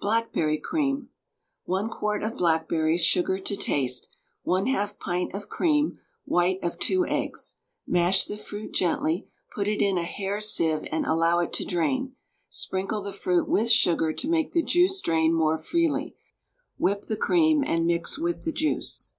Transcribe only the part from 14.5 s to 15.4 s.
the juice drain